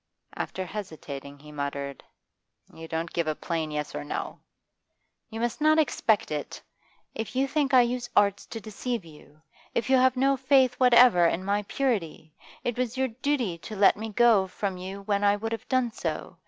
After 0.33 0.65
hesitating 0.65 1.37
he 1.37 1.51
muttered: 1.51 2.03
'You 2.73 2.87
don't 2.87 3.13
give 3.13 3.27
a 3.27 3.35
plain 3.35 3.69
yes 3.69 3.93
or 3.93 4.03
no.' 4.03 4.39
'You 5.29 5.39
must 5.39 5.61
not 5.61 5.77
expect 5.77 6.31
it. 6.31 6.63
If 7.13 7.35
you 7.35 7.47
think 7.47 7.71
I 7.71 7.81
use 7.81 8.09
arts 8.15 8.47
to 8.47 8.59
deceive 8.59 9.05
you 9.05 9.43
if 9.75 9.91
you 9.91 9.97
have 9.97 10.17
no 10.17 10.37
faith 10.37 10.73
whatever 10.79 11.27
in 11.27 11.45
my 11.45 11.61
purity 11.67 12.33
it 12.63 12.79
was 12.79 12.97
your 12.97 13.09
duty 13.09 13.59
to 13.59 13.75
let 13.75 13.95
me 13.95 14.09
go 14.09 14.47
from 14.47 14.75
you 14.75 15.03
when 15.03 15.23
I 15.23 15.35
would 15.35 15.51
have 15.51 15.69
done 15.69 15.91
so. 15.91 16.39